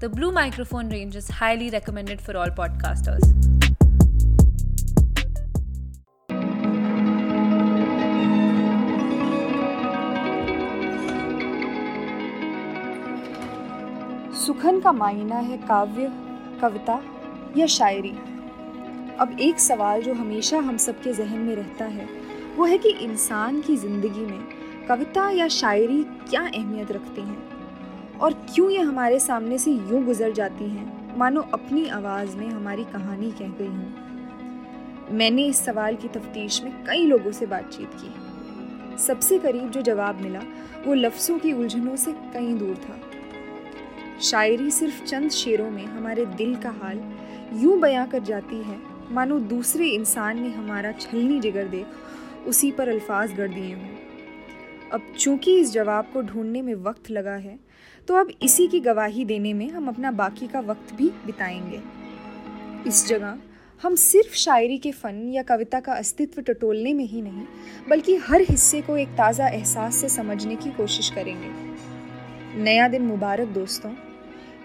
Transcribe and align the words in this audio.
The 0.00 0.08
Blue 0.08 0.30
microphone 0.30 0.90
range 0.90 1.16
is 1.16 1.28
highly 1.28 1.70
recommended 1.70 2.20
for 2.20 2.36
all 2.36 2.50
podcasters. 2.50 3.24
सुखन 14.36 14.80
का 14.80 14.92
मायना 14.92 15.38
है 15.48 15.56
काव्य, 15.58 16.12
कविता 16.62 17.00
या 17.56 17.66
शायरी 17.66 18.14
अब 19.20 19.36
एक 19.40 19.60
सवाल 19.60 20.02
जो 20.02 20.14
हमेशा 20.14 20.58
हम 20.58 20.76
सबके 20.76 21.12
जहन 21.12 21.38
में 21.38 21.54
रहता 21.56 21.84
है, 21.84 22.08
वो 22.56 22.64
है 22.64 22.78
कि 22.78 22.90
इंसान 22.90 23.60
की 23.60 23.76
ज़िंदगी 23.76 24.26
में 24.26 24.40
कविता 24.88 25.30
या 25.30 25.48
शायरी 25.48 26.02
क्या 26.30 26.46
अहमियत 26.46 26.92
रखती 26.92 27.20
हैं 27.20 27.57
और 28.20 28.32
क्यों 28.54 28.70
ये 28.70 28.80
हमारे 28.80 29.18
सामने 29.20 29.58
से 29.58 29.70
यूँ 29.70 30.04
गुजर 30.04 30.32
जाती 30.32 30.64
हैं? 30.64 31.18
मानो 31.18 31.40
अपनी 31.40 31.88
आवाज़ 31.88 32.36
में 32.36 32.48
हमारी 32.48 32.84
कहानी 32.84 33.30
कह 33.30 33.48
गई 33.48 33.66
हूँ। 33.66 35.08
मैंने 35.10 35.46
इस 35.46 35.64
सवाल 35.64 35.96
की 35.96 36.08
तफ्तीश 36.08 36.62
में 36.62 36.84
कई 36.84 37.06
लोगों 37.06 37.32
से 37.32 37.46
बातचीत 37.46 37.90
की। 37.94 38.98
सबसे 38.98 39.38
करीब 39.38 39.70
जो 39.70 39.82
जवाब 39.82 40.20
मिला, 40.20 40.40
वो 40.86 40.94
लफ्ज़ों 40.94 41.38
की 41.38 41.52
उलझनों 41.52 41.96
से 41.96 42.12
कहीं 42.12 42.58
दूर 42.58 42.76
था। 42.76 43.00
शायरी 44.20 44.70
सिर्फ़ 44.70 45.04
चंद 45.04 45.30
शेरों 45.30 45.70
में 45.70 45.86
हमारे 45.86 46.26
दिल 46.26 46.56
का 46.56 46.70
हाल 46.70 47.00
यूँ 47.52 47.80
बयां 47.80 48.06
कर 48.06 48.18
जाती 48.18 48.56
है, 48.56 48.78
मानो 49.10 49.38
दूसरे 49.38 49.88
इंसान 49.88 50.42
ने 50.42 50.48
हमारा 50.48 50.92
छलनी 50.92 51.40
जिगर 51.40 51.64
देख 51.64 51.86
उसी 52.46 52.70
पर 52.72 52.88
अल्फाज 52.88 53.32
गढ़ 53.32 53.48
दिए 53.48 53.74
हों। 53.74 53.97
अब 54.92 55.12
चूँकि 55.18 55.58
इस 55.60 55.72
जवाब 55.72 56.10
को 56.12 56.22
ढूँढने 56.22 56.62
में 56.62 56.74
वक्त 56.74 57.10
लगा 57.10 57.34
है 57.34 57.58
तो 58.08 58.14
अब 58.14 58.30
इसी 58.42 58.66
की 58.66 58.80
गवाही 58.80 59.24
देने 59.24 59.52
में 59.52 59.68
हम 59.70 59.88
अपना 59.88 60.10
बाकी 60.10 60.46
का 60.46 60.60
वक्त 60.60 60.94
भी 60.94 61.08
बिताएँगे। 61.26 61.80
इस 62.88 63.06
जगह 63.06 63.38
हम 63.82 63.94
सिर्फ़ 63.94 64.34
शायरी 64.34 64.78
के 64.78 64.92
फ़न 64.92 65.28
या 65.28 65.42
कविता 65.42 65.80
का 65.80 65.92
अस्तित्व 65.92 66.42
टटोलने 66.42 66.94
में 66.94 67.04
ही 67.04 67.22
नहीं, 67.22 67.44
बल्कि 67.88 68.16
हर 68.16 68.40
हिस्से 68.40 68.80
को 68.82 68.96
एक 68.96 69.08
ताज़ा 69.08 69.48
एहसास 69.48 69.94
से 69.94 70.08
समझने 70.08 70.56
की 70.56 70.70
कोशिश 70.70 71.10
करेंगे। 71.10 72.62
नया 72.62 72.88
दिन 72.88 73.02
मुबारक, 73.02 73.48
दोस्तों। 73.48 73.92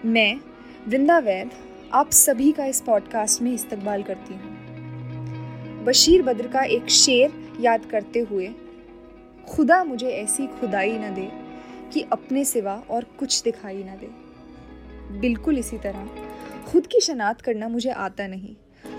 मैं, 0.04 0.40
वृंदा 0.88 1.18
वैद 1.18 1.50
आप 1.92 2.10
सभी 2.10 2.52
का 2.52 2.64
इस 2.64 2.80
पॉडकास्ट 2.80 3.42
में 3.42 3.52
इस्तकबाल 3.52 4.02
करती 4.02 4.34
हूँ। 4.34 5.84
बशीर 5.84 6.22
बद्र 6.22 6.48
का 6.48 6.62
एक 6.62 6.88
शेर 6.88 7.32
याद 7.60 7.84
करते 7.86 8.20
हुए 8.20 8.50
खुदा 9.48 9.84
मुझे 9.84 10.08
ऐसी 10.08 10.46
खुदाई 10.46 10.98
न 10.98 11.14
दे 11.14 11.28
कि 11.92 12.02
अपने 12.12 12.44
सिवा 12.44 12.82
और 12.90 13.04
कुछ 13.18 13.42
दिखाई 13.42 13.82
न 13.84 13.96
दे। 13.96 14.08
बिल्कुल 15.20 15.58
इसी 15.58 15.78
तरह, 15.78 16.08
खुद 16.68 16.86
की 16.86 17.00
शनात 17.00 17.40
करना 17.40 17.68
मुझे 17.68 17.90
आता 17.90 18.26
नहीं। 18.26 18.54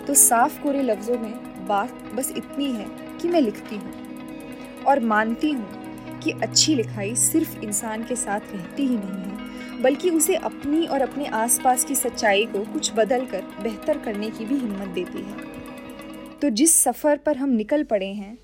तो 0.07 0.13
साफ़ 0.13 0.61
कोरे 0.63 0.81
लफ्ज़ों 0.81 1.17
में 1.19 1.67
बात 1.67 2.11
बस 2.15 2.31
इतनी 2.37 2.71
है 2.71 2.85
कि 3.17 3.27
मैं 3.27 3.41
लिखती 3.41 3.75
हूँ। 3.75 4.83
और 4.83 4.99
मानती 4.99 5.51
हूँ 5.51 6.19
कि 6.19 6.31
अच्छी 6.31 6.75
लिखाई 6.75 7.15
सिर्फ़ 7.15 7.59
इंसान 7.59 8.03
के 8.03 8.15
साथ 8.15 8.39
रहती 8.39 8.85
ही 8.87 8.97
नहीं 8.97 9.23
है, 9.23 9.81
बल्कि 9.81 10.09
उसे 10.09 10.35
अपनी 10.35 10.85
और 10.85 11.01
अपने 11.01 11.25
आसपास 11.25 11.85
की 11.85 11.95
सच्चाई 11.95 12.45
को 12.45 12.63
कुछ 12.73 12.91
बदल 12.95 13.25
कर 13.25 13.41
बेहतर 13.63 13.97
करने 13.97 14.29
की 14.29 14.45
भी 14.45 14.55
हिम्मत 14.55 14.87
देती 14.87 15.21
है। 15.21 16.39
तो 16.41 16.49
जिस 16.49 16.79
सफ़र 16.79 17.17
पर 17.17 17.37
हम 17.37 17.49
निकल 17.49 17.83
पड़े 17.83 18.13
हैं, 18.13 18.37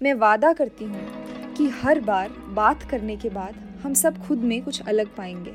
मैं 0.00 0.14
वादा 0.14 0.52
करती 0.52 0.84
हूँ 0.84 1.17
कि 1.58 1.68
हर 1.68 2.00
बार 2.00 2.28
बात 2.48 2.82
करने 2.82 3.16
के 3.16 3.28
बाद 3.28 3.54
हम 3.82 3.94
सब 3.94 4.18
खुद 4.26 4.38
में 4.38 4.62
कुछ 4.62 4.80
अलग 4.80 5.14
पाएँगे। 5.16 5.50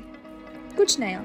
कुछ 0.76 0.98
नया। 1.00 1.24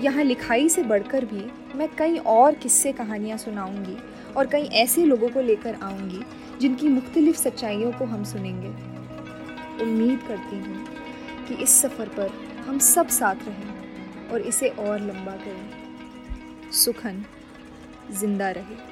यहाँ 0.00 0.24
लिखाई 0.24 0.68
से 0.68 0.82
बढ़कर 0.82 1.24
भी 1.24 1.44
मैं 1.78 1.88
कई 1.96 2.18
और 2.18 2.54
किस्से 2.54 2.92
कहानियाँ 2.92 3.38
सुनाऊँगी 3.38 3.96
और 4.36 4.46
कई 4.46 4.64
ऐसे 4.74 5.04
लोगों 5.04 5.28
को 5.28 5.40
लेकर 5.40 5.74
आऊँगी 5.74 6.22
जिनकी 6.60 6.88
मुख्तलिफ़ 6.88 7.36
सच्चाइयों 7.36 7.92
को 7.92 8.04
हम 8.04 8.24
सुनेंगे। 8.24 8.68
उम्मीद 9.82 10.22
करती 10.28 10.56
हूँ 10.56 10.86
कि 11.48 11.54
इस 11.54 11.80
सफ़र 11.82 12.08
पर 12.08 12.30
हम 12.66 12.78
सब 12.78 13.08
साथ 13.08 13.48
रहें 13.48 14.30
और 14.30 14.40
इसे 14.40 14.68
और 14.68 15.00
लंबा 15.00 15.36
करें। 15.36 16.70
सुखन, 16.72 17.24
ज़िंदा 18.12 18.50
रहे। 18.50 18.91